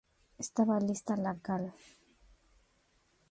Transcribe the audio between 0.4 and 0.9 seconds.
Estaba